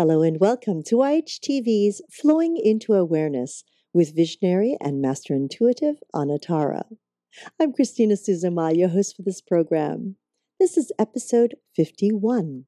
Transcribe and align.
Hello 0.00 0.22
and 0.22 0.38
welcome 0.38 0.84
to 0.84 0.98
IHTV's 0.98 2.00
Flowing 2.08 2.56
into 2.56 2.94
Awareness 2.94 3.64
with 3.92 4.14
visionary 4.14 4.76
and 4.80 5.02
master 5.02 5.34
intuitive 5.34 5.96
Anatara. 6.14 6.84
I'm 7.58 7.72
Christina 7.72 8.14
Suzuma, 8.14 8.76
your 8.76 8.90
host 8.90 9.16
for 9.16 9.22
this 9.22 9.40
program. 9.40 10.14
This 10.60 10.76
is 10.76 10.92
episode 11.00 11.56
51. 11.74 12.66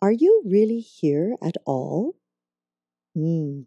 Are 0.00 0.12
you 0.12 0.44
really 0.46 0.78
here 0.78 1.34
at 1.42 1.56
all? 1.66 2.14
Hmm, 3.16 3.62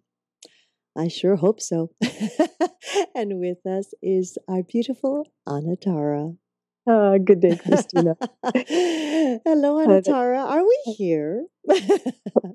I 0.97 1.09
sure 1.09 1.35
hope 1.35 1.59
so. 1.59 1.91
and 3.13 3.37
with 3.37 3.65
us 3.65 3.93
is 4.01 4.37
our 4.47 4.63
beautiful 4.63 5.27
Anatara. 5.45 6.37
Uh, 6.87 7.17
good 7.17 7.39
day, 7.39 7.57
Christina. 7.57 8.15
Hello, 8.43 9.75
Anatara. 9.85 10.37
Are 10.45 10.63
we 10.63 10.79
here? 10.97 11.45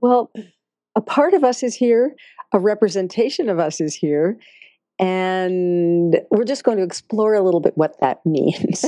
well, 0.00 0.30
a 0.94 1.00
part 1.00 1.34
of 1.34 1.42
us 1.42 1.62
is 1.62 1.74
here, 1.74 2.14
a 2.52 2.60
representation 2.60 3.48
of 3.48 3.58
us 3.58 3.80
is 3.80 3.94
here, 3.94 4.38
and 5.00 6.20
we're 6.30 6.44
just 6.44 6.62
going 6.62 6.76
to 6.78 6.84
explore 6.84 7.34
a 7.34 7.42
little 7.42 7.58
bit 7.60 7.76
what 7.76 7.96
that 8.00 8.20
means. 8.26 8.80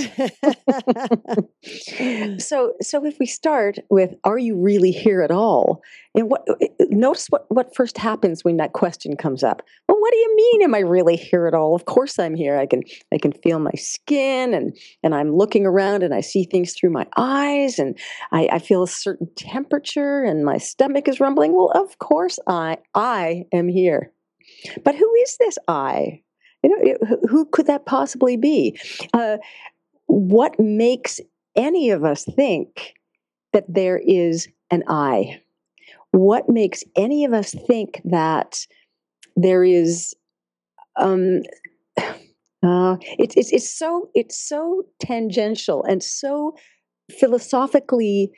so, 2.44 2.74
so 2.80 3.04
if 3.04 3.18
we 3.18 3.26
start 3.26 3.78
with, 3.90 4.14
"Are 4.22 4.38
you 4.38 4.56
really 4.56 4.92
here 4.92 5.22
at 5.22 5.32
all?" 5.32 5.82
and 6.14 6.30
what 6.30 6.46
notice 6.80 7.26
what 7.28 7.46
what 7.48 7.74
first 7.74 7.98
happens 7.98 8.44
when 8.44 8.58
that 8.58 8.74
question 8.74 9.16
comes 9.16 9.42
up. 9.42 9.62
What 9.98 10.10
do 10.10 10.16
you 10.16 10.36
mean? 10.36 10.62
Am 10.62 10.74
I 10.74 10.78
really 10.78 11.16
here 11.16 11.46
at 11.46 11.54
all? 11.54 11.74
Of 11.74 11.84
course, 11.84 12.18
I'm 12.18 12.34
here. 12.34 12.56
I 12.56 12.66
can 12.66 12.82
I 13.12 13.18
can 13.18 13.32
feel 13.32 13.58
my 13.58 13.72
skin, 13.74 14.54
and 14.54 14.76
and 15.02 15.14
I'm 15.14 15.34
looking 15.34 15.66
around, 15.66 16.02
and 16.02 16.14
I 16.14 16.20
see 16.20 16.44
things 16.44 16.72
through 16.72 16.90
my 16.90 17.06
eyes, 17.16 17.78
and 17.78 17.98
I, 18.32 18.48
I 18.52 18.58
feel 18.58 18.82
a 18.82 18.88
certain 18.88 19.28
temperature, 19.36 20.22
and 20.22 20.44
my 20.44 20.58
stomach 20.58 21.08
is 21.08 21.20
rumbling. 21.20 21.54
Well, 21.54 21.70
of 21.74 21.98
course, 21.98 22.38
I 22.46 22.78
I 22.94 23.44
am 23.52 23.68
here. 23.68 24.12
But 24.84 24.94
who 24.94 25.14
is 25.22 25.36
this 25.38 25.58
I? 25.68 26.22
You 26.62 26.70
know, 26.70 27.16
who 27.28 27.44
could 27.46 27.66
that 27.66 27.86
possibly 27.86 28.36
be? 28.36 28.78
Uh, 29.12 29.38
what 30.06 30.58
makes 30.58 31.20
any 31.56 31.90
of 31.90 32.04
us 32.04 32.24
think 32.24 32.94
that 33.52 33.64
there 33.68 33.98
is 33.98 34.48
an 34.70 34.84
I? 34.88 35.40
What 36.12 36.48
makes 36.48 36.84
any 36.94 37.24
of 37.24 37.32
us 37.32 37.54
think 37.66 38.00
that 38.04 38.66
there 39.36 39.64
is? 39.64 40.14
Um, 41.00 41.42
uh, 41.98 42.96
it's 43.18 43.34
it's 43.36 43.52
it's 43.52 43.70
so 43.70 44.08
it's 44.14 44.38
so 44.38 44.84
tangential 45.00 45.82
and 45.84 46.02
so 46.02 46.56
philosophically 47.10 48.30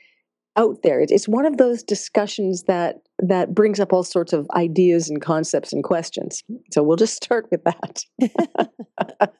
out 0.56 0.82
there. 0.82 1.00
It's 1.00 1.28
one 1.28 1.46
of 1.46 1.56
those 1.56 1.82
discussions 1.82 2.64
that 2.64 3.02
that 3.18 3.54
brings 3.54 3.80
up 3.80 3.92
all 3.92 4.04
sorts 4.04 4.32
of 4.32 4.48
ideas 4.54 5.08
and 5.08 5.20
concepts 5.20 5.72
and 5.72 5.82
questions. 5.82 6.42
So 6.72 6.82
we'll 6.82 6.96
just 6.96 7.16
start 7.16 7.48
with 7.50 7.62
that. 7.64 8.04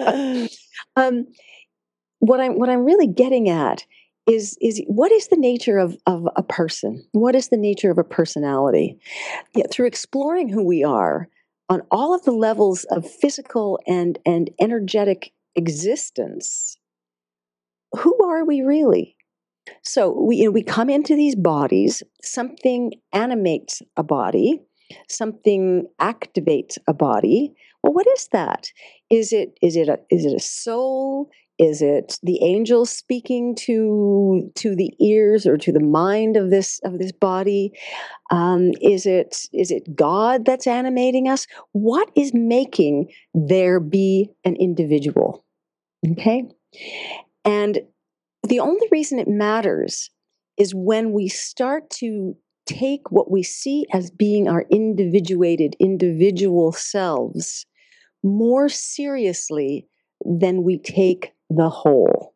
um, 0.97 1.27
what 2.19 2.41
I'm 2.41 2.59
what 2.59 2.69
I'm 2.69 2.85
really 2.85 3.07
getting 3.07 3.49
at 3.49 3.85
is 4.27 4.57
is 4.61 4.83
what 4.87 5.13
is 5.13 5.29
the 5.29 5.37
nature 5.37 5.79
of 5.79 5.97
of 6.07 6.27
a 6.37 6.43
person? 6.43 7.05
What 7.13 7.35
is 7.35 7.49
the 7.49 7.57
nature 7.57 7.91
of 7.91 7.99
a 7.99 8.05
personality? 8.05 8.99
Yeah, 9.55 9.67
through 9.71 9.87
exploring 9.87 10.49
who 10.49 10.65
we 10.65 10.83
are 10.85 11.29
on 11.69 11.83
all 11.91 12.15
of 12.15 12.25
the 12.25 12.33
levels 12.33 12.85
of 12.85 13.11
physical 13.11 13.79
and 13.87 14.19
and 14.27 14.51
energetic 14.61 15.33
existence, 15.57 16.77
who 17.99 18.17
are 18.25 18.45
we 18.45 18.63
really? 18.63 19.17
So 19.83 20.11
we 20.11 20.37
you 20.37 20.45
know, 20.47 20.51
we 20.51 20.63
come 20.63 20.91
into 20.91 21.15
these 21.15 21.37
bodies, 21.37 22.03
something 22.23 22.93
animates 23.13 23.83
a 23.97 24.03
body, 24.03 24.61
something 25.09 25.87
activates 26.01 26.79
a 26.87 26.95
body. 26.95 27.55
Well, 27.83 27.93
what 27.93 28.07
is 28.17 28.29
that? 28.33 28.69
Is 29.11 29.33
it 29.33 29.59
is 29.63 29.77
it 29.77 29.89
a 29.89 29.99
is 30.11 30.25
it 30.25 30.35
a 30.35 30.41
soul? 30.41 31.31
Is 31.59 31.83
it 31.83 32.19
the 32.23 32.43
angels 32.43 32.91
speaking 32.91 33.55
to 33.61 34.51
to 34.57 34.75
the 34.75 34.93
ears 35.01 35.47
or 35.47 35.57
to 35.59 35.71
the 35.73 35.81
mind 35.81 36.37
of 36.37 36.51
this 36.51 36.81
of 36.85 36.99
this 36.99 37.13
body? 37.13 37.73
Um, 38.31 38.73
is 38.81 39.07
it 39.07 39.47
is 39.53 39.71
it 39.71 39.95
God 39.95 40.45
that's 40.45 40.67
animating 40.67 41.29
us? 41.29 41.47
What 41.73 42.11
is 42.17 42.33
making 42.35 43.13
there 43.35 43.79
be 43.79 44.31
an 44.45 44.57
individual? 44.57 45.45
Okay, 46.13 46.45
and 47.45 47.79
the 48.43 48.61
only 48.61 48.87
reason 48.91 49.19
it 49.21 49.29
matters 49.29 50.11
is 50.59 50.75
when 50.75 51.13
we 51.13 51.29
start 51.29 51.89
to 51.91 52.37
take 52.67 53.13
what 53.13 53.31
we 53.31 53.43
see 53.43 53.87
as 53.93 54.11
being 54.11 54.49
our 54.49 54.65
individuated 54.71 55.77
individual 55.79 56.73
selves 56.73 57.67
more 58.23 58.69
seriously 58.69 59.87
than 60.25 60.63
we 60.63 60.79
take 60.79 61.34
the 61.57 61.69
whole. 61.69 62.35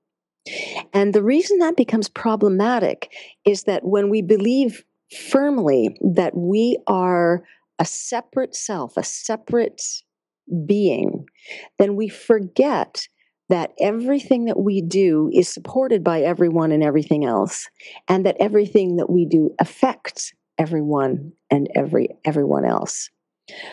And 0.93 1.15
the 1.15 1.23
reason 1.23 1.59
that 1.59 1.77
becomes 1.77 2.09
problematic 2.09 3.13
is 3.45 3.65
that 3.65 3.85
when 3.85 4.09
we 4.11 4.23
believe 4.23 4.85
firmly 5.31 5.97
that 6.01 6.37
we 6.37 6.79
are 6.87 7.43
a 7.79 7.85
separate 7.85 8.55
self, 8.55 8.97
a 8.97 9.03
separate 9.03 9.83
being, 10.67 11.27
then 11.79 11.97
we 11.97 12.09
forget 12.09 13.07
that 13.49 13.73
everything 13.81 14.45
that 14.47 14.59
we 14.59 14.83
do 14.83 15.31
is 15.33 15.49
supported 15.49 16.05
by 16.05 16.21
everyone 16.21 16.71
and 16.73 16.83
everything 16.83 17.25
else 17.25 17.69
and 18.07 18.27
that 18.27 18.37
everything 18.41 18.97
that 18.97 19.09
we 19.09 19.25
do 19.25 19.55
affects 19.59 20.33
everyone 20.59 21.33
and 21.51 21.69
every 21.75 22.09
everyone 22.25 22.65
else 22.65 23.11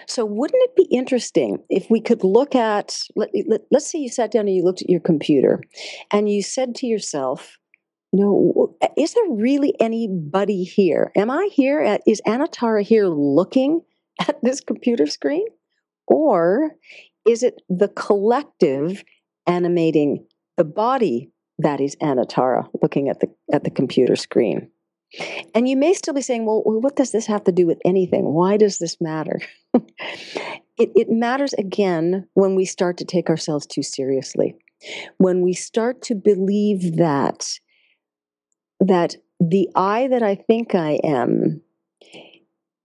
so 0.08 0.25
wouldn't 0.25 0.63
it 0.63 0.75
be 0.75 0.88
interesting 0.96 1.58
if 1.69 1.90
we 1.90 2.00
could 2.02 2.24
look 2.24 2.56
at 2.56 3.00
let, 3.16 3.30
let, 3.47 3.62
let's 3.72 3.90
say 3.91 4.00
you 4.00 4.09
sat 4.09 4.31
down 4.31 4.47
and 4.47 4.56
you 4.56 4.63
looked 4.63 4.81
at 4.81 4.90
your 4.90 5.00
computer 5.00 5.62
and 6.12 6.30
you 6.30 6.41
said 6.41 6.75
to 6.75 6.88
yourself 6.88 7.58
you 8.12 8.19
know 8.19 8.75
is 8.97 9.13
there 9.13 9.30
really 9.30 9.74
anybody 9.80 10.63
here 10.63 11.12
am 11.16 11.30
i 11.30 11.50
here 11.52 11.80
at, 11.81 12.02
is 12.08 12.22
anatara 12.28 12.81
here 12.81 13.08
looking 13.08 13.81
at 14.28 14.41
this 14.41 14.62
computer 14.62 15.06
screen 15.06 15.46
or 16.07 16.72
is 17.25 17.44
it 17.44 17.62
the 17.69 17.90
collective 17.90 19.03
animating 19.47 20.25
the 20.57 20.63
body 20.63 21.31
that 21.59 21.80
is 21.80 21.96
Anatara 21.97 22.68
looking 22.81 23.09
at 23.09 23.19
the 23.19 23.28
at 23.53 23.63
the 23.63 23.69
computer 23.69 24.16
screen. 24.16 24.69
And 25.54 25.70
you 25.70 25.78
may 25.78 25.94
still 25.94 26.14
be 26.14 26.22
saying, 26.22 26.46
well, 26.46 26.62
what 26.66 26.96
does 26.96 27.12
this 27.12 27.28
have 27.28 27.44
to 27.46 27.52
do 27.52 27.66
with 27.66 27.80
anything? 27.86 28.26
Why 28.26 28.58
does 28.58 28.78
this 28.78 29.00
matter? 29.00 29.40
it, 29.74 30.92
it 30.96 31.10
matters 31.10 31.54
again 31.54 32.28
when 32.34 32.56
we 32.56 32.66
start 32.66 32.98
to 32.98 33.06
take 33.06 33.30
ourselves 33.30 33.66
too 33.66 33.84
seriously. 33.84 34.56
When 35.18 35.42
we 35.42 35.54
start 35.54 36.02
to 36.04 36.16
believe 36.16 36.98
that 36.98 37.60
that 38.80 39.16
the 39.40 39.69
I 39.75 40.07
that 40.07 40.22
I 40.22 40.36
think 40.36 40.75
I 40.75 41.00
am 41.04 41.62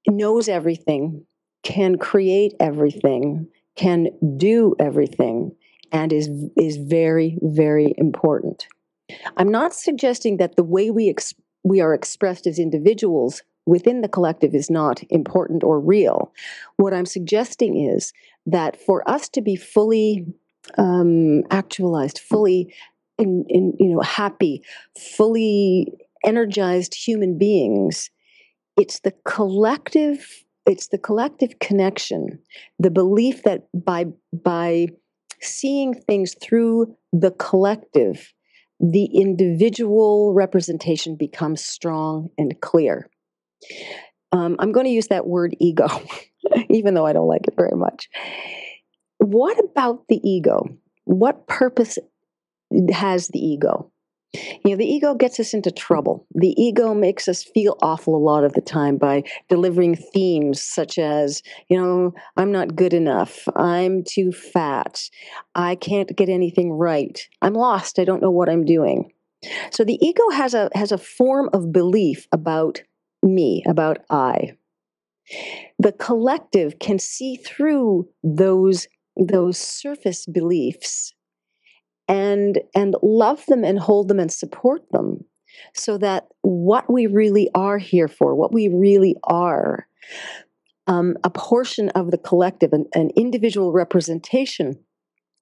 knows 0.09 0.49
everything, 0.49 1.27
can 1.63 1.99
create 1.99 2.55
everything, 2.59 3.49
can 3.77 4.09
do 4.37 4.75
everything, 4.79 5.55
and 5.93 6.13
is 6.13 6.29
is 6.57 6.77
very 6.77 7.39
very 7.43 7.95
important. 7.99 8.67
I'm 9.37 9.51
not 9.51 9.75
suggesting 9.75 10.37
that 10.37 10.57
the 10.57 10.65
way 10.65 10.91
we 10.91 11.11
ex- 11.11 11.35
we 11.65 11.81
are 11.81 11.95
expressed 11.95 12.47
as 12.47 12.59
individuals 12.59 13.43
within 13.67 14.01
the 14.01 14.09
collective 14.09 14.55
is 14.55 14.71
not 14.71 15.03
important 15.11 15.63
or 15.63 15.79
real. 15.79 16.33
What 16.77 16.95
I'm 16.95 17.07
suggesting 17.07 17.77
is 17.77 18.13
that 18.47 18.81
for 18.81 19.09
us 19.09 19.29
to 19.31 19.43
be 19.43 19.57
fully 19.57 20.27
um, 20.79 21.43
actualized, 21.51 22.19
fully 22.19 22.75
in, 23.19 23.45
in 23.49 23.75
you 23.79 23.95
know 23.95 24.01
happy, 24.01 24.63
fully 24.99 25.93
energized 26.25 26.95
human 26.95 27.39
beings, 27.39 28.11
it's 28.77 29.01
the 29.01 29.15
collective 29.25 30.45
it's 30.67 30.89
the 30.89 30.99
collective 30.99 31.59
connection 31.59 32.39
the 32.79 32.91
belief 32.91 33.43
that 33.45 33.67
by 33.73 34.05
by 34.33 34.87
seeing 35.41 35.95
things 35.95 36.35
through 36.41 36.95
the 37.13 37.31
collective, 37.33 38.33
the 38.81 39.05
individual 39.05 40.33
representation 40.33 41.17
becomes 41.17 41.65
strong 41.65 42.31
and 42.39 42.59
clear. 42.61 43.09
um, 44.33 44.57
I'm 44.59 44.73
going 44.73 44.87
to 44.87 44.93
use 44.93 45.09
that 45.09 45.27
word 45.27 45.55
ego, 45.61 45.89
even 46.71 46.95
though 46.95 47.07
I 47.07 47.13
don't 47.13 47.29
like 47.29 47.47
it 47.47 47.55
very 47.57 47.77
much. 47.77 48.09
What 49.19 49.59
about 49.63 50.09
the 50.09 50.21
ego? 50.29 50.65
What 51.05 51.47
purpose 51.47 51.99
has 52.91 53.29
the 53.29 53.39
ego? 53.39 53.93
You 54.33 54.71
know, 54.71 54.77
the 54.77 54.87
ego 54.87 55.15
gets 55.15 55.41
us 55.41 55.55
into 55.55 55.73
trouble. 55.73 56.27
The 56.35 56.55
ego 56.57 56.95
makes 56.95 57.27
us 57.27 57.43
feel 57.43 57.77
awful 57.83 58.15
a 58.15 58.19
lot 58.19 58.45
of 58.45 58.53
the 58.53 58.61
time 58.61 58.97
by 58.97 59.25
delivering 59.49 59.97
themes 59.97 60.63
such 60.63 60.99
as, 60.99 61.43
you 61.69 61.77
know, 61.77 62.15
I'm 62.37 62.53
not 62.53 62.77
good 62.77 62.95
enough. 62.95 63.49
I'm 63.57 64.05
too 64.05 64.31
fat. 64.31 65.11
I 65.55 65.75
can't 65.75 66.17
get 66.17 66.29
anything 66.29 66.73
right. 66.73 67.21
I'm 67.43 67.55
lost. 67.55 67.99
I 67.99 68.05
don't 68.05 68.23
know 68.23 68.31
what 68.31 68.49
I'm 68.49 68.65
doing. 68.65 69.13
So 69.71 69.85
the 69.85 69.99
ego 70.05 70.31
has 70.31 70.55
a 70.55 70.71
has 70.75 70.93
a 70.93 70.99
form 70.99 71.49
of 71.53 71.73
belief 71.73 72.29
about 72.31 72.83
me, 73.23 73.65
about 73.67 73.99
I. 74.11 74.57
The 75.79 75.93
collective 75.93 76.79
can 76.79 76.99
see 76.99 77.37
through 77.37 78.09
those 78.23 78.87
those 79.17 79.59
surface 79.59 80.27
beliefs 80.27 81.15
and 82.11 82.59
and 82.75 82.97
love 83.03 83.47
them 83.47 83.65
and 83.65 83.79
hold 83.79 84.09
them 84.09 84.19
and 84.19 84.33
support 84.33 84.83
them 84.91 85.25
so 85.75 85.97
that 85.97 86.27
what 86.43 86.93
we 86.93 87.07
really 87.07 87.49
are 87.55 87.79
here 87.79 88.09
for 88.09 88.35
what 88.35 88.53
we 88.53 88.69
really 88.69 89.17
are 89.25 89.87
um, 90.89 91.17
a 91.23 91.31
portion 91.31 91.89
of 91.91 92.11
the 92.11 92.19
collective 92.19 92.73
an, 92.73 92.87
an 92.95 93.11
individual 93.17 93.73
representation 93.73 94.77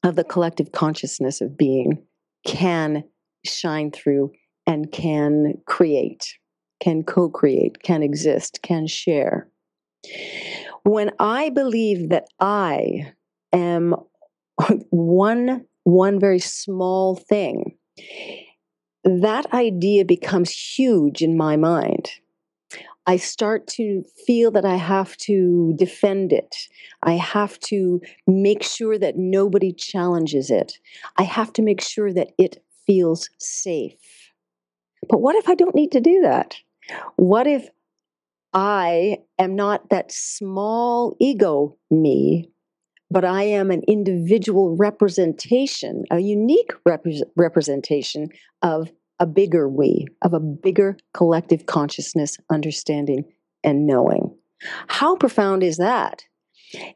of 0.05 0.15
the 0.15 0.25
collective 0.25 0.70
consciousness 0.70 1.41
of 1.41 1.56
being 1.56 2.05
can 2.47 3.03
shine 3.47 3.91
through 3.91 4.31
and 4.67 4.93
can 4.93 5.55
create 5.67 6.35
can 6.81 7.03
co-create 7.03 7.82
can 7.82 8.03
exist 8.03 8.61
can 8.62 8.87
share. 8.87 9.49
When 10.85 11.12
i 11.19 11.49
believe 11.49 12.11
that 12.11 12.26
i 12.38 13.12
am 13.55 13.94
one 14.91 15.64
one 15.88 16.20
very 16.20 16.38
small 16.38 17.17
thing, 17.17 17.76
that 19.05 19.52
idea 19.55 20.05
becomes 20.05 20.50
huge 20.50 21.23
in 21.23 21.37
my 21.37 21.56
mind. 21.56 22.11
I 23.06 23.17
start 23.17 23.67
to 23.79 24.05
feel 24.26 24.50
that 24.50 24.67
I 24.67 24.76
have 24.76 25.17
to 25.29 25.73
defend 25.76 26.31
it. 26.31 26.55
I 27.02 27.12
have 27.14 27.58
to 27.61 28.02
make 28.26 28.62
sure 28.62 28.99
that 28.99 29.17
nobody 29.17 29.73
challenges 29.73 30.50
it. 30.50 30.75
I 31.17 31.23
have 31.23 31.55
to 31.55 31.62
make 31.62 31.81
sure 31.81 32.12
that 32.12 32.32
it 32.37 32.62
feels 32.87 33.31
safe. 33.38 34.32
But 35.08 35.23
what 35.23 35.37
if 35.37 35.49
I 35.49 35.55
don't 35.55 35.75
need 35.75 35.93
to 35.93 36.00
do 36.00 36.20
that? 36.20 36.56
What 37.17 37.46
if 37.46 37.70
I 38.52 39.20
am 39.38 39.56
not 39.56 39.88
that 39.88 40.12
small 40.12 41.17
ego 41.19 41.79
me, 41.90 42.50
but 43.11 43.25
I 43.25 43.45
am 43.45 43.71
an 43.71 43.83
individual 43.89 44.77
representation, 44.77 46.05
a 46.11 46.19
unique 46.19 46.73
rep- 46.85 47.07
representation 47.37 48.29
of 48.63 48.91
a 49.19 49.27
bigger 49.27 49.69
we, 49.69 50.07
of 50.23 50.35
a 50.35 50.41
bigger 50.41 50.97
collective 51.15 51.67
consciousness, 51.67 52.37
understanding, 52.51 53.25
and 53.65 53.87
knowing. 53.87 54.37
How 54.89 55.17
profound 55.17 55.63
is 55.63 55.77
that? 55.79 56.25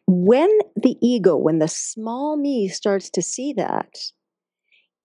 When 0.06 0.50
the 0.76 0.96
ego, 1.00 1.36
when 1.36 1.58
the 1.58 1.68
small 1.68 2.36
me 2.36 2.68
starts 2.68 3.10
to 3.10 3.22
see 3.22 3.52
that, 3.54 3.96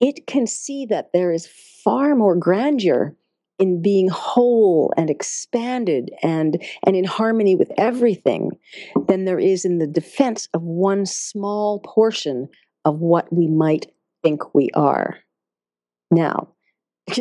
it 0.00 0.26
can 0.26 0.46
see 0.46 0.86
that 0.86 1.10
there 1.12 1.32
is 1.32 1.48
far 1.82 2.14
more 2.14 2.36
grandeur 2.36 3.16
in 3.58 3.82
being 3.82 4.08
whole 4.08 4.92
and 4.96 5.10
expanded 5.10 6.10
and 6.22 6.62
and 6.84 6.96
in 6.96 7.04
harmony 7.04 7.56
with 7.56 7.70
everything 7.76 8.50
than 9.08 9.24
there 9.24 9.38
is 9.38 9.64
in 9.64 9.78
the 9.78 9.86
defense 9.86 10.48
of 10.54 10.62
one 10.62 11.04
small 11.06 11.80
portion 11.80 12.48
of 12.84 13.00
what 13.00 13.32
we 13.32 13.48
might 13.48 13.86
think 14.22 14.54
we 14.54 14.68
are. 14.74 15.18
Now 16.10 16.54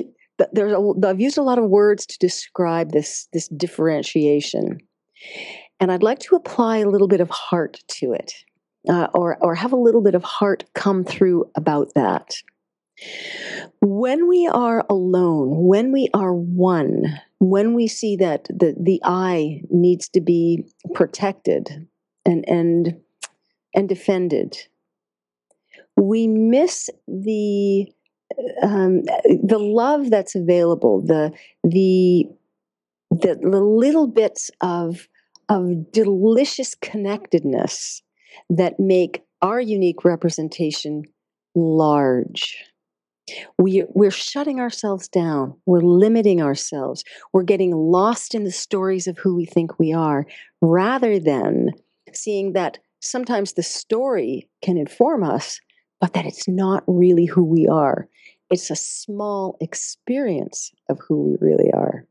there's 0.54 0.74
a, 0.74 1.08
I've 1.08 1.20
used 1.20 1.38
a 1.38 1.44
lot 1.44 1.60
of 1.60 1.70
words 1.70 2.06
to 2.06 2.18
describe 2.20 2.92
this 2.92 3.28
this 3.34 3.48
differentiation 3.50 4.80
and 5.80 5.92
I'd 5.92 6.04
like 6.04 6.20
to 6.20 6.36
apply 6.36 6.78
a 6.78 6.90
little 6.90 7.08
bit 7.08 7.22
of 7.22 7.30
heart 7.30 7.80
to 7.88 8.14
it 8.14 8.34
uh, 8.90 9.08
or 9.14 9.38
or 9.42 9.56
have 9.56 9.74
a 9.74 9.78
little 9.78 10.02
bit 10.02 10.16
of 10.16 10.24
heart 10.24 10.64
come 10.76 11.04
through 11.04 11.50
about 11.56 11.94
that 11.96 12.36
when 13.82 14.28
we 14.28 14.48
are 14.48 14.86
alone, 14.90 15.50
when 15.68 15.92
we 15.92 16.10
are 16.14 16.34
one, 16.34 17.20
when 17.40 17.74
we 17.74 17.88
see 17.88 18.16
that 18.18 18.46
the, 18.46 18.76
the 18.80 19.00
I 19.04 19.62
needs 19.70 20.10
to 20.10 20.22
be 20.22 20.66
protected 20.94 21.88
and, 22.26 22.44
and, 22.48 23.00
and 23.76 23.88
defended, 23.88 24.58
we 25.96 26.28
miss 26.28 26.90
the 27.08 27.88
um, 28.62 29.04
the 29.04 29.58
love 29.58 30.10
that's 30.10 30.36
available, 30.36 31.02
the 31.02 31.32
the 31.64 32.28
the, 33.10 33.36
little 33.42 34.08
bits 34.08 34.52
of 34.62 35.08
of 35.50 35.92
delicious 35.92 36.76
connectedness 36.76 38.02
that 38.50 38.80
make 38.80 39.24
our 39.42 39.62
unique 39.62 40.04
representation 40.04 41.04
large 41.56 42.58
we, 43.58 43.84
we're 43.90 44.12
shutting 44.12 44.60
ourselves 44.60 45.08
down. 45.08 45.56
We're 45.66 45.82
limiting 45.82 46.42
ourselves. 46.42 47.04
We're 47.34 47.44
getting 47.44 47.72
lost 47.72 48.34
in 48.34 48.44
the 48.44 48.52
stories 48.52 49.08
of 49.08 49.18
who 49.18 49.36
we 49.36 49.46
think 49.46 49.80
we 49.80 49.94
are 49.94 50.26
rather 50.62 51.20
than 51.20 51.72
seeing 52.14 52.54
that 52.54 52.80
sometimes 53.00 53.54
the 53.54 53.64
story 53.64 54.50
can 54.62 54.78
inform 54.78 55.24
us, 55.24 55.60
but 56.00 56.14
that 56.14 56.26
it's 56.26 56.48
not 56.48 56.84
really 56.88 57.26
who 57.26 57.44
we 57.44 57.68
are. 57.68 58.08
It's 58.50 58.70
a 58.70 58.76
small 58.76 59.58
experience 59.60 60.72
of 60.90 61.00
who 61.08 61.22
we 61.22 61.48
really 61.48 61.72
are. 61.74 62.06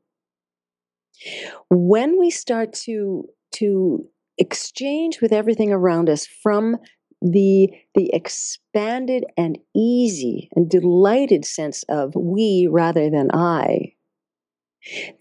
When 1.70 2.18
we 2.18 2.30
start 2.30 2.74
to, 2.84 3.24
to 3.52 4.06
exchange 4.36 5.22
with 5.22 5.32
everything 5.32 5.72
around 5.72 6.10
us 6.10 6.26
from 6.26 6.76
the 7.23 7.70
the 7.94 8.11
expanded 8.12 9.25
and 9.37 9.58
easy 9.75 10.49
and 10.54 10.68
delighted 10.68 11.44
sense 11.44 11.82
of 11.88 12.14
we 12.14 12.68
rather 12.70 13.11
than 13.11 13.30
I, 13.32 13.94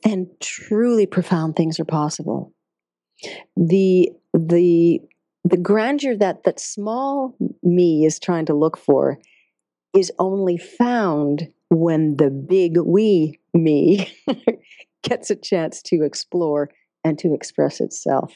then 0.04 0.30
truly 0.40 1.06
profound 1.06 1.56
things 1.56 1.80
are 1.80 1.86
possible. 1.86 2.54
The 3.56 4.10
the 4.34 5.00
the 5.44 5.58
grandeur 5.58 6.16
that 6.18 6.44
that 6.44 6.60
small 6.60 7.36
me 7.64 8.06
is 8.06 8.20
trying 8.20 8.46
to 8.48 8.54
look 8.54 8.78
for 8.78 9.20
is 9.96 10.12
only 10.20 10.58
found 10.58 11.48
when 11.70 12.18
the 12.18 12.30
big 12.30 12.78
we 12.78 13.40
me 13.54 14.12
gets 15.04 15.30
a 15.30 15.36
chance 15.36 15.82
to 15.84 16.04
explore 16.04 16.70
and 17.04 17.18
to 17.20 17.34
express 17.34 17.80
itself. 17.80 18.34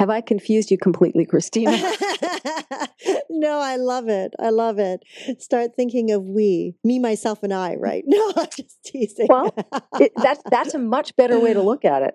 Have 0.00 0.08
I 0.08 0.22
confused 0.22 0.70
you 0.70 0.78
completely, 0.78 1.26
Christina? 1.26 1.72
no, 3.28 3.60
I 3.60 3.76
love 3.76 4.08
it. 4.08 4.32
I 4.38 4.48
love 4.48 4.78
it. 4.78 5.02
Start 5.38 5.72
thinking 5.76 6.10
of 6.10 6.24
we, 6.24 6.74
me, 6.82 6.98
myself, 6.98 7.42
and 7.42 7.52
I. 7.52 7.74
Right? 7.74 8.02
No, 8.08 8.32
I'm 8.34 8.48
just 8.56 8.82
teasing. 8.82 9.26
Well, 9.28 9.54
it, 10.00 10.12
that's 10.16 10.40
that's 10.50 10.72
a 10.72 10.78
much 10.78 11.14
better 11.16 11.38
way 11.38 11.52
to 11.52 11.60
look 11.60 11.84
at 11.84 12.02
it. 12.02 12.14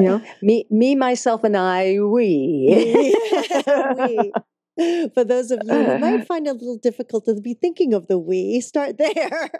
You 0.00 0.06
know, 0.06 0.22
me, 0.40 0.64
me, 0.70 0.94
myself, 0.94 1.44
and 1.44 1.54
I. 1.54 2.00
We. 2.00 3.14
we. 4.78 5.08
For 5.14 5.22
those 5.22 5.50
of 5.50 5.60
you 5.64 5.74
who 5.74 5.98
might 5.98 6.26
find 6.26 6.46
it 6.46 6.50
a 6.50 6.54
little 6.54 6.78
difficult 6.78 7.26
to 7.26 7.38
be 7.38 7.52
thinking 7.52 7.92
of 7.92 8.06
the 8.06 8.18
we, 8.18 8.62
start 8.62 8.96
there. 8.96 9.50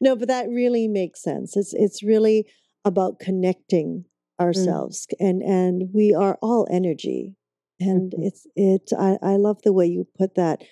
no, 0.00 0.16
but 0.16 0.26
that 0.26 0.48
really 0.48 0.88
makes 0.88 1.22
sense. 1.22 1.56
It's 1.56 1.72
it's 1.72 2.02
really 2.02 2.46
about 2.84 3.20
connecting. 3.20 4.06
Ourselves 4.40 5.06
mm. 5.12 5.28
and 5.28 5.42
and 5.42 5.90
we 5.92 6.14
are 6.14 6.38
all 6.40 6.66
energy 6.70 7.34
and 7.80 8.12
mm-hmm. 8.12 8.22
it's 8.22 8.46
it 8.54 8.90
I, 8.98 9.18
I 9.22 9.36
love 9.36 9.62
the 9.62 9.72
way 9.72 9.86
you 9.86 10.06
put 10.16 10.34
that 10.36 10.62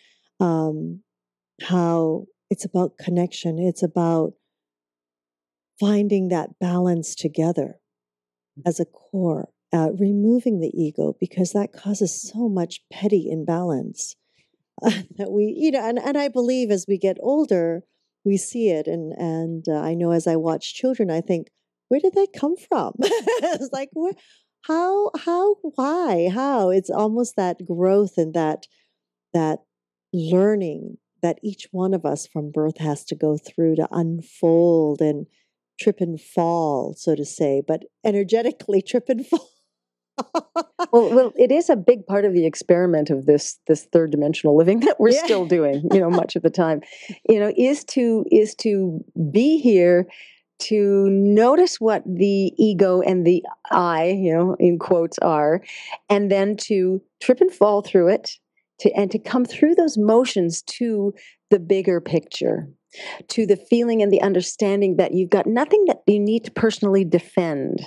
um 0.41 1.03
how 1.63 2.27
it's 2.51 2.65
about 2.65 2.99
connection 2.99 3.59
it's 3.59 3.83
about 3.83 4.33
finding 5.81 6.29
that 6.29 6.59
balance 6.61 7.15
together 7.15 7.79
as 8.65 8.81
a 8.81 8.85
core 8.85 9.49
uh, 9.73 9.91
removing 9.99 10.61
the 10.61 10.73
ego 10.75 11.17
because 11.19 11.53
that 11.53 11.73
causes 11.73 12.23
so 12.23 12.49
much 12.49 12.81
petty 12.93 13.29
imbalance 13.31 14.17
uh, 14.83 14.91
that 15.17 15.31
we 15.31 15.55
you 15.57 15.71
know 15.71 15.87
and, 15.87 15.99
and 15.99 16.17
i 16.17 16.29
believe 16.29 16.71
as 16.71 16.87
we 16.89 16.99
get 16.99 17.17
older 17.21 17.83
we 18.25 18.37
see 18.37 18.71
it 18.71 18.87
and 18.87 19.13
and 19.13 19.65
uh, 19.69 19.81
i 19.81 19.95
know 19.95 20.13
as 20.13 20.27
i 20.27 20.37
watch 20.37 20.75
children 20.75 21.11
i 21.11 21.21
think 21.21 21.49
where 21.89 22.01
did 22.01 22.15
that 22.15 22.29
come 22.37 22.57
from? 22.57 22.93
it's 23.01 23.71
like, 23.73 23.91
where, 23.93 24.13
how, 24.63 25.11
how, 25.19 25.57
why, 25.63 26.31
how? 26.33 26.71
It's 26.71 26.91
almost 26.91 27.37
that 27.37 27.65
growth 27.65 28.15
and 28.17 28.35
that, 28.35 28.67
that 29.33 29.61
learning 30.13 30.99
that 31.23 31.39
each 31.43 31.69
one 31.71 31.95
of 31.95 32.05
us 32.05 32.27
from 32.27 32.51
birth 32.51 32.79
has 32.79 33.05
to 33.05 33.15
go 33.15 33.37
through 33.37 33.77
to 33.77 33.89
unfold 33.91 35.01
and 35.01 35.27
trip 35.81 36.01
and 36.01 36.21
fall, 36.21 36.95
so 36.97 37.15
to 37.15 37.25
say, 37.25 37.63
but 37.67 37.85
energetically 38.05 38.83
trip 38.87 39.09
and 39.09 39.27
fall. 39.27 39.49
well, 40.93 41.15
well, 41.15 41.33
it 41.37 41.53
is 41.53 41.69
a 41.69 41.77
big 41.77 42.07
part 42.07 42.25
of 42.25 42.33
the 42.33 42.47
experiment 42.47 43.11
of 43.11 43.27
this 43.27 43.59
this 43.67 43.87
third 43.93 44.11
dimensional 44.11 44.57
living 44.57 44.81
that 44.81 44.99
we're 44.99 45.11
yeah. 45.11 45.23
still 45.23 45.45
doing. 45.45 45.87
You 45.93 46.01
know, 46.01 46.09
much 46.09 46.37
of 46.37 46.43
the 46.43 46.49
time, 46.49 46.81
you 47.29 47.39
know, 47.39 47.53
is 47.55 47.85
to 47.85 48.25
is 48.31 48.55
to 48.57 49.05
be 49.31 49.59
here 49.59 50.07
to 50.59 51.09
notice 51.11 51.81
what 51.81 52.03
the 52.07 52.53
ego 52.57 53.01
and 53.01 53.27
the 53.27 53.45
I, 53.71 54.07
you 54.09 54.35
know, 54.35 54.57
in 54.59 54.79
quotes 54.79 55.19
are, 55.19 55.63
and 56.09 56.31
then 56.31 56.57
to 56.59 57.03
trip 57.21 57.41
and 57.41 57.53
fall 57.53 57.83
through 57.83 58.09
it, 58.09 58.31
to 58.81 58.91
and 58.93 59.11
to 59.11 59.19
come 59.19 59.45
through 59.45 59.75
those 59.75 59.97
motions 59.97 60.63
to 60.63 61.15
the 61.51 61.59
bigger 61.59 62.01
picture, 62.01 62.69
to 63.29 63.47
the 63.47 63.57
feeling 63.57 64.03
and 64.03 64.13
the 64.13 64.23
understanding 64.23 64.97
that 64.97 65.13
you've 65.13 65.31
got 65.31 65.47
nothing 65.47 65.85
that 65.87 66.03
you 66.07 66.19
need 66.19 66.45
to 66.45 66.51
personally 66.51 67.05
defend 67.05 67.87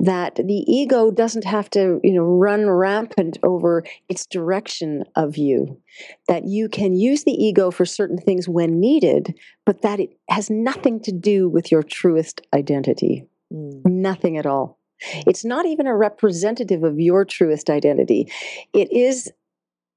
that 0.00 0.36
the 0.36 0.64
ego 0.66 1.10
doesn't 1.10 1.44
have 1.44 1.70
to 1.70 2.00
you 2.02 2.12
know 2.12 2.22
run 2.22 2.68
rampant 2.68 3.38
over 3.44 3.84
its 4.08 4.26
direction 4.26 5.04
of 5.14 5.36
you 5.36 5.80
that 6.26 6.44
you 6.44 6.68
can 6.68 6.94
use 6.94 7.24
the 7.24 7.32
ego 7.32 7.70
for 7.70 7.84
certain 7.84 8.18
things 8.18 8.48
when 8.48 8.80
needed 8.80 9.38
but 9.64 9.82
that 9.82 10.00
it 10.00 10.18
has 10.28 10.50
nothing 10.50 11.00
to 11.00 11.12
do 11.12 11.48
with 11.48 11.70
your 11.70 11.82
truest 11.82 12.40
identity. 12.52 13.26
Mm. 13.52 13.84
nothing 13.84 14.38
at 14.38 14.46
all. 14.46 14.78
It's 15.26 15.44
not 15.44 15.66
even 15.66 15.86
a 15.86 15.96
representative 15.96 16.84
of 16.84 16.98
your 16.98 17.24
truest 17.24 17.68
identity. 17.68 18.32
It 18.72 18.90
is 18.92 19.30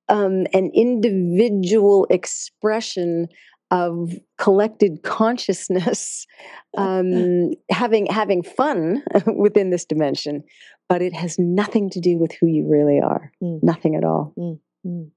um, 0.09 0.45
an 0.53 0.71
individual 0.73 2.05
expression 2.09 3.27
of 3.71 4.13
collected 4.37 5.03
consciousness 5.03 6.27
um, 6.77 7.51
having 7.69 8.05
having 8.07 8.43
fun 8.43 9.03
within 9.35 9.69
this 9.69 9.85
dimension 9.85 10.43
but 10.87 11.01
it 11.01 11.13
has 11.13 11.39
nothing 11.39 11.89
to 11.89 11.99
do 11.99 12.17
with 12.17 12.31
who 12.39 12.47
you 12.47 12.67
really 12.67 12.99
are 12.99 13.31
mm. 13.41 13.59
nothing 13.63 13.95
at 13.95 14.03
all 14.03 14.33
mm. 14.37 14.59
Mm. 14.85 15.11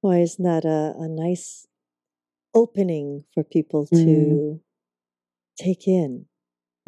why 0.00 0.18
isn't 0.20 0.44
that 0.44 0.64
a, 0.64 0.94
a 0.98 1.08
nice 1.08 1.66
opening 2.54 3.24
for 3.34 3.42
people 3.44 3.86
to 3.86 3.96
mm. 3.96 4.60
take 5.58 5.86
in 5.86 6.26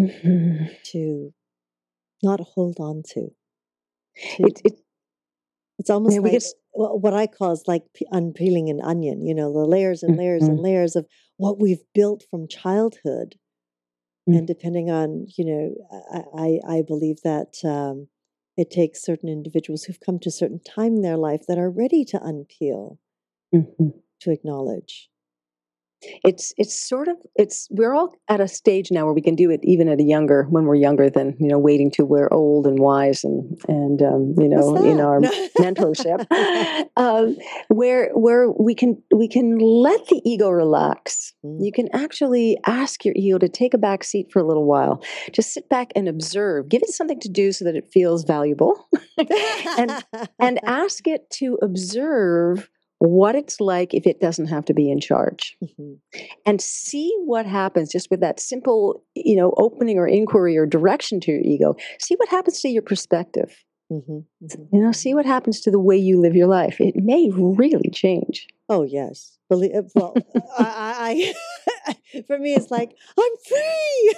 mm-hmm. 0.00 0.66
to 0.84 1.34
not 2.22 2.40
hold 2.40 2.76
on 2.80 3.02
to, 3.02 3.30
to 4.36 4.42
it, 4.46 4.60
it, 4.64 4.80
it's 5.78 5.90
almost 5.90 6.18
like 6.18 6.42
what 6.78 7.14
I 7.14 7.26
call 7.26 7.52
is 7.52 7.64
like 7.66 7.84
unpeeling 8.12 8.68
an 8.70 8.80
onion, 8.80 9.26
you 9.26 9.34
know, 9.34 9.52
the 9.52 9.66
layers 9.66 10.02
and 10.02 10.16
layers 10.16 10.42
mm-hmm. 10.42 10.52
and 10.52 10.60
layers 10.60 10.96
of 10.96 11.06
what 11.36 11.60
we've 11.60 11.82
built 11.94 12.24
from 12.30 12.46
childhood. 12.46 13.34
Mm-hmm. 14.28 14.38
And 14.38 14.46
depending 14.46 14.90
on, 14.90 15.26
you 15.36 15.44
know, 15.44 15.74
I, 16.36 16.60
I 16.68 16.82
believe 16.86 17.22
that 17.24 17.56
um, 17.64 18.08
it 18.56 18.70
takes 18.70 19.02
certain 19.02 19.28
individuals 19.28 19.84
who've 19.84 20.00
come 20.04 20.18
to 20.20 20.28
a 20.28 20.32
certain 20.32 20.60
time 20.60 20.96
in 20.96 21.02
their 21.02 21.16
life 21.16 21.42
that 21.48 21.58
are 21.58 21.70
ready 21.70 22.04
to 22.06 22.18
unpeel, 22.18 22.98
mm-hmm. 23.54 23.88
to 24.20 24.30
acknowledge 24.30 25.10
it's 26.00 26.52
it's 26.56 26.78
sort 26.78 27.08
of 27.08 27.16
it's 27.34 27.66
we're 27.70 27.94
all 27.94 28.14
at 28.28 28.40
a 28.40 28.48
stage 28.48 28.88
now 28.90 29.04
where 29.04 29.14
we 29.14 29.22
can 29.22 29.34
do 29.34 29.50
it 29.50 29.60
even 29.64 29.88
at 29.88 29.98
a 29.98 30.04
younger 30.04 30.44
when 30.50 30.64
we're 30.64 30.74
younger 30.74 31.10
than 31.10 31.34
you 31.38 31.48
know 31.48 31.58
waiting 31.58 31.90
till 31.90 32.06
we're 32.06 32.28
old 32.32 32.66
and 32.66 32.78
wise 32.78 33.24
and 33.24 33.58
and 33.68 34.02
um, 34.02 34.34
you 34.38 34.48
know 34.48 34.76
in 34.76 35.00
our 35.00 35.20
mentorship 35.58 36.26
um, 36.96 37.36
where 37.68 38.10
where 38.14 38.50
we 38.50 38.74
can 38.74 39.02
we 39.14 39.28
can 39.28 39.58
let 39.58 40.06
the 40.06 40.20
ego 40.24 40.50
relax. 40.50 41.32
Mm. 41.44 41.58
you 41.60 41.72
can 41.72 41.88
actually 41.92 42.56
ask 42.66 43.04
your 43.04 43.14
ego 43.16 43.38
to 43.38 43.48
take 43.48 43.74
a 43.74 43.78
back 43.78 44.04
seat 44.04 44.28
for 44.32 44.40
a 44.40 44.46
little 44.46 44.66
while. 44.66 45.02
Just 45.32 45.52
sit 45.52 45.68
back 45.68 45.92
and 45.96 46.08
observe. 46.08 46.68
Give 46.68 46.82
it 46.82 46.90
something 46.90 47.20
to 47.20 47.28
do 47.28 47.52
so 47.52 47.64
that 47.64 47.76
it 47.76 47.88
feels 47.92 48.24
valuable. 48.24 48.88
And 49.76 50.04
and 50.38 50.60
ask 50.64 51.06
it 51.06 51.28
to 51.38 51.58
observe 51.62 52.68
what 52.98 53.34
it's 53.34 53.60
like 53.60 53.94
if 53.94 54.06
it 54.06 54.20
doesn't 54.20 54.46
have 54.46 54.64
to 54.66 54.74
be 54.74 54.90
in 54.90 55.00
charge. 55.00 55.56
Mm-hmm. 55.62 56.20
and 56.46 56.60
see 56.60 57.14
what 57.24 57.46
happens 57.46 57.90
just 57.90 58.10
with 58.10 58.20
that 58.20 58.40
simple 58.40 59.02
you 59.14 59.36
know 59.36 59.52
opening 59.56 59.98
or 59.98 60.06
inquiry 60.06 60.56
or 60.56 60.66
direction 60.66 61.20
to 61.20 61.32
your 61.32 61.40
ego. 61.40 61.76
See 62.00 62.16
what 62.16 62.28
happens 62.28 62.60
to 62.60 62.68
your 62.68 62.82
perspective 62.82 63.64
mm-hmm. 63.90 64.18
Mm-hmm. 64.44 64.76
you 64.76 64.82
know 64.82 64.92
see 64.92 65.14
what 65.14 65.26
happens 65.26 65.60
to 65.62 65.70
the 65.70 65.78
way 65.78 65.96
you 65.96 66.20
live 66.20 66.34
your 66.36 66.46
life. 66.48 66.80
It 66.80 66.96
may 66.96 67.30
really 67.32 67.90
change. 67.90 68.46
Oh 68.68 68.82
yes. 68.82 69.38
Believe 69.48 69.74
uh, 69.74 69.82
well 69.94 70.14
I, 70.58 71.34
I 71.88 71.94
for 72.26 72.38
me 72.38 72.54
it's 72.54 72.70
like 72.70 72.94
i'm 73.18 73.32
free! 73.48 74.14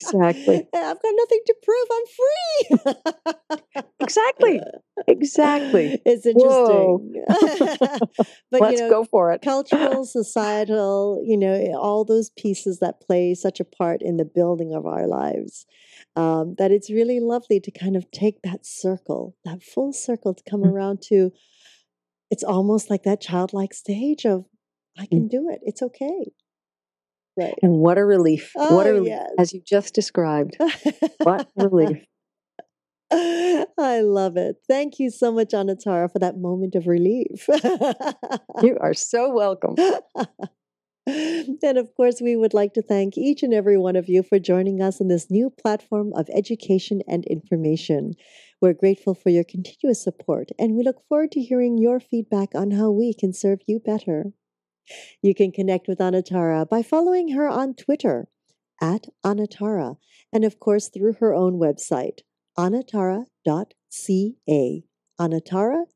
Exactly. 0.00 0.56
I've 0.74 1.02
got 1.02 1.14
nothing 1.16 1.40
to 1.46 1.54
prove. 1.62 1.88
I'm 1.92 2.06
free! 2.16 3.82
Exactly. 4.00 4.60
Exactly. 5.08 6.00
It's 6.06 6.26
interesting. 6.26 7.24
But 8.50 8.60
let's 8.60 8.80
you 8.80 8.86
know, 8.86 8.90
go 8.90 9.04
for 9.04 9.32
it. 9.32 9.42
cultural 9.42 10.04
societal 10.04 11.22
you 11.24 11.36
know 11.36 11.74
all 11.78 12.04
those 12.04 12.30
pieces 12.30 12.78
that 12.80 13.00
play 13.00 13.34
such 13.34 13.60
a 13.60 13.64
part 13.64 14.02
in 14.02 14.16
the 14.16 14.24
building 14.24 14.74
of 14.74 14.86
our 14.86 15.06
lives 15.06 15.66
um, 16.16 16.54
that 16.58 16.70
it's 16.70 16.90
really 16.90 17.20
lovely 17.20 17.60
to 17.60 17.70
kind 17.70 17.96
of 17.96 18.10
take 18.10 18.42
that 18.42 18.64
circle 18.64 19.36
that 19.44 19.62
full 19.62 19.92
circle 19.92 20.34
to 20.34 20.42
come 20.48 20.62
mm. 20.62 20.70
around 20.70 21.02
to 21.02 21.30
it's 22.30 22.42
almost 22.42 22.90
like 22.90 23.02
that 23.04 23.20
childlike 23.20 23.74
stage 23.74 24.24
of 24.24 24.44
I 24.98 25.04
mm. 25.04 25.10
can 25.10 25.28
do 25.28 25.48
it. 25.50 25.60
It's 25.62 25.82
okay. 25.82 26.32
Right. 27.38 27.54
And 27.62 27.72
what 27.72 27.98
a 27.98 28.04
relief. 28.04 28.52
Oh, 28.56 28.74
what 28.74 28.86
a 28.86 28.94
relief, 28.94 29.08
yes. 29.08 29.30
as 29.38 29.52
you 29.52 29.60
just 29.64 29.94
described. 29.94 30.56
what 31.22 31.48
relief. 31.56 32.02
I 33.12 34.00
love 34.00 34.36
it. 34.36 34.56
Thank 34.66 34.98
you 34.98 35.10
so 35.10 35.30
much, 35.30 35.50
Anatara, 35.50 36.10
for 36.10 36.18
that 36.18 36.38
moment 36.38 36.74
of 36.74 36.86
relief. 36.86 37.46
you 38.62 38.78
are 38.80 38.94
so 38.94 39.32
welcome. 39.32 39.76
and 41.06 41.78
of 41.78 41.94
course, 41.94 42.20
we 42.20 42.34
would 42.34 42.52
like 42.52 42.74
to 42.74 42.82
thank 42.82 43.16
each 43.16 43.42
and 43.42 43.54
every 43.54 43.78
one 43.78 43.94
of 43.94 44.08
you 44.08 44.22
for 44.22 44.38
joining 44.38 44.82
us 44.82 45.00
on 45.00 45.08
this 45.08 45.30
new 45.30 45.50
platform 45.50 46.12
of 46.14 46.28
education 46.34 47.00
and 47.06 47.24
information. 47.26 48.14
We're 48.60 48.72
grateful 48.72 49.14
for 49.14 49.30
your 49.30 49.44
continuous 49.44 50.02
support, 50.02 50.48
and 50.58 50.74
we 50.74 50.82
look 50.82 51.06
forward 51.08 51.30
to 51.32 51.40
hearing 51.40 51.78
your 51.78 52.00
feedback 52.00 52.54
on 52.54 52.72
how 52.72 52.90
we 52.90 53.14
can 53.14 53.32
serve 53.32 53.60
you 53.66 53.78
better. 53.78 54.32
You 55.22 55.34
can 55.34 55.52
connect 55.52 55.86
with 55.88 55.98
Anatara 55.98 56.68
by 56.68 56.82
following 56.82 57.30
her 57.30 57.48
on 57.48 57.74
Twitter 57.74 58.28
at 58.80 59.06
Anatara, 59.24 59.96
and 60.32 60.44
of 60.44 60.58
course 60.58 60.88
through 60.88 61.14
her 61.20 61.34
own 61.34 61.58
website, 61.60 62.20
anatara.ca. 62.58 63.66
Anatara.ca. 65.20 65.86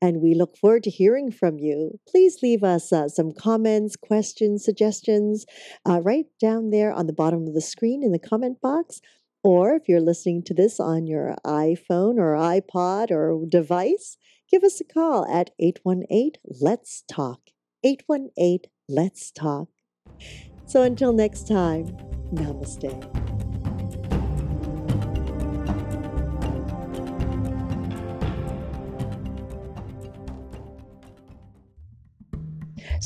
And 0.00 0.20
we 0.20 0.34
look 0.34 0.56
forward 0.56 0.82
to 0.84 0.90
hearing 0.90 1.30
from 1.30 1.58
you. 1.58 1.98
Please 2.08 2.38
leave 2.42 2.62
us 2.62 2.92
uh, 2.92 3.08
some 3.08 3.32
comments, 3.32 3.96
questions, 3.96 4.64
suggestions 4.64 5.46
uh, 5.88 6.00
right 6.02 6.26
down 6.40 6.70
there 6.70 6.92
on 6.92 7.06
the 7.06 7.12
bottom 7.12 7.46
of 7.46 7.54
the 7.54 7.60
screen 7.60 8.02
in 8.02 8.12
the 8.12 8.18
comment 8.18 8.60
box. 8.60 9.00
Or 9.42 9.74
if 9.74 9.88
you're 9.88 10.00
listening 10.00 10.42
to 10.44 10.54
this 10.54 10.80
on 10.80 11.06
your 11.06 11.36
iPhone 11.46 12.18
or 12.18 12.34
iPod 12.34 13.10
or 13.10 13.44
device, 13.48 14.16
give 14.50 14.64
us 14.64 14.80
a 14.80 14.84
call 14.84 15.24
at 15.26 15.50
818 15.60 16.32
Let's 16.44 17.04
Talk. 17.08 17.40
818 17.84 18.70
Let's 18.88 19.30
Talk. 19.30 19.68
So 20.66 20.82
until 20.82 21.12
next 21.12 21.46
time, 21.46 21.96
namaste. 22.32 23.35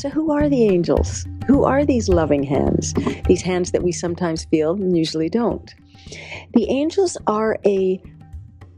So, 0.00 0.08
who 0.08 0.32
are 0.32 0.48
the 0.48 0.64
angels? 0.64 1.26
Who 1.46 1.64
are 1.64 1.84
these 1.84 2.08
loving 2.08 2.42
hands? 2.42 2.94
These 3.26 3.42
hands 3.42 3.72
that 3.72 3.82
we 3.82 3.92
sometimes 3.92 4.46
feel 4.46 4.72
and 4.72 4.96
usually 4.96 5.28
don't. 5.28 5.74
The 6.54 6.70
angels 6.70 7.18
are 7.26 7.58
a 7.66 8.02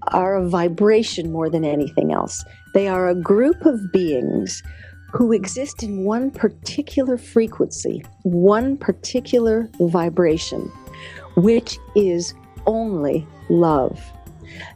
are 0.09 0.35
a 0.35 0.49
vibration 0.49 1.31
more 1.31 1.49
than 1.49 1.65
anything 1.65 2.13
else. 2.13 2.45
They 2.75 2.89
are 2.89 3.09
a 3.09 3.15
group 3.15 3.65
of 3.65 3.93
beings 3.93 4.65
who 5.13 5.31
exist 5.31 5.85
in 5.85 6.03
one 6.03 6.33
particular 6.33 7.17
frequency, 7.17 8.05
one 8.25 8.77
particular 8.77 9.71
vibration, 9.79 10.63
which 11.37 11.79
is 11.95 12.35
only 12.67 13.25
love. 13.49 14.01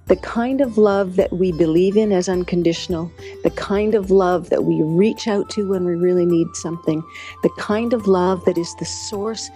The 0.07 0.17
kind 0.17 0.61
of 0.61 0.79
love 0.79 1.17
that 1.17 1.33
we 1.33 1.53
believe 1.53 1.97
in 1.97 2.13
as 2.13 2.29
unconditional, 2.29 3.11
the 3.43 3.51
kind 3.51 3.95
of 3.95 4.11
love 4.11 4.51
that 4.51 4.65
we 4.65 4.83
reach 4.83 5.29
out 5.29 5.51
to 5.51 5.69
when 5.69 5.85
we 5.85 5.95
really 5.95 6.27
need 6.27 6.49
something, 6.55 7.03
the 7.43 7.51
kind 7.59 7.93
of 7.93 8.07
love 8.07 8.45
that 8.45 8.59
is 8.59 8.75
the 8.79 8.85
source 8.85 9.51